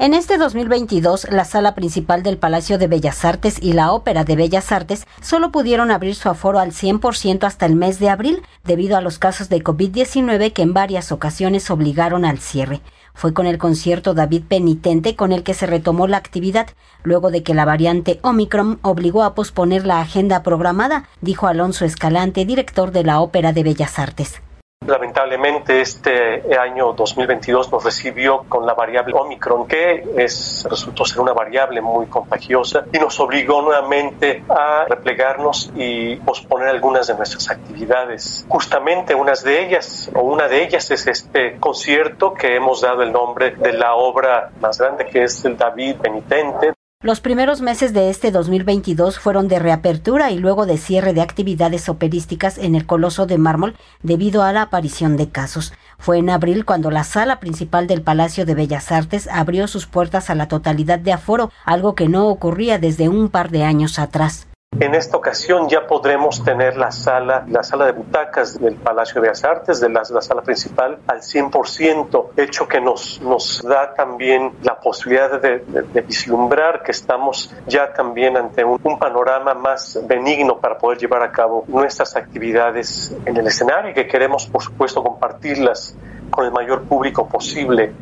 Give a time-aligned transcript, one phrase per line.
[0.00, 4.34] En este 2022, la sala principal del Palacio de Bellas Artes y la Ópera de
[4.34, 8.96] Bellas Artes solo pudieron abrir su aforo al 100% hasta el mes de abril, debido
[8.96, 12.80] a los casos de COVID-19 que en varias ocasiones obligaron al cierre.
[13.12, 16.68] Fue con el concierto David Penitente con el que se retomó la actividad,
[17.02, 22.46] luego de que la variante Omicron obligó a posponer la agenda programada, dijo Alonso Escalante,
[22.46, 24.40] director de la Ópera de Bellas Artes.
[24.86, 31.34] Lamentablemente este año 2022 nos recibió con la variable Omicron, que es, resultó ser una
[31.34, 38.46] variable muy contagiosa y nos obligó nuevamente a replegarnos y posponer algunas de nuestras actividades.
[38.48, 43.12] Justamente unas de ellas, o una de ellas es este concierto que hemos dado el
[43.12, 46.72] nombre de la obra más grande que es el David Penitente,
[47.02, 51.88] los primeros meses de este 2022 fueron de reapertura y luego de cierre de actividades
[51.88, 55.72] operísticas en el Coloso de Mármol debido a la aparición de casos.
[55.98, 60.28] Fue en abril cuando la sala principal del Palacio de Bellas Artes abrió sus puertas
[60.28, 64.49] a la totalidad de aforo, algo que no ocurría desde un par de años atrás.
[64.78, 69.28] En esta ocasión ya podremos tener la sala, la sala de butacas del Palacio de
[69.28, 74.80] Bellas Artes, de la, sala principal, al 100%, hecho que nos, nos da también la
[74.80, 80.98] posibilidad de, vislumbrar que estamos ya también ante un, un, panorama más benigno para poder
[80.98, 85.96] llevar a cabo nuestras actividades en el escenario y que queremos, por supuesto, compartirlas
[86.30, 87.92] con el mayor público posible.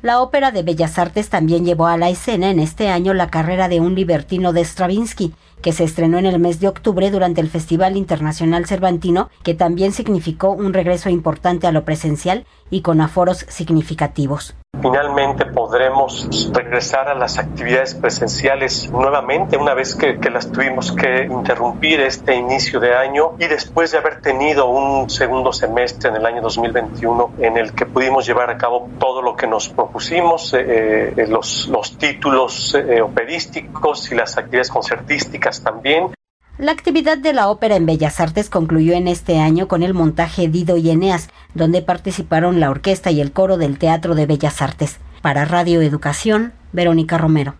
[0.00, 3.68] La Ópera de Bellas Artes también llevó a la escena en este año la carrera
[3.68, 7.48] de un libertino de Stravinsky, que se estrenó en el mes de octubre durante el
[7.48, 13.44] Festival Internacional Cervantino, que también significó un regreso importante a lo presencial y con aforos
[13.48, 14.54] significativos.
[14.80, 22.00] Finalmente podremos regresar a las actividades presenciales nuevamente una vez que, las tuvimos que interrumpir
[22.00, 26.42] este inicio de año y después de haber tenido un segundo semestre en el año
[26.42, 31.26] 2021 en el que pudimos llevar a cabo todo lo que nos propusimos, eh, eh,
[31.26, 36.12] los, los títulos eh, operísticos y las actividades concertísticas también.
[36.58, 40.48] La actividad de la ópera en Bellas Artes concluyó en este año con el montaje
[40.48, 44.98] Dido y Eneas, donde participaron la orquesta y el coro del Teatro de Bellas Artes.
[45.22, 47.54] Para Radio Educación, Verónica Romero.